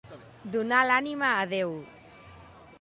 [0.55, 1.77] Donar l'ànima a Déu.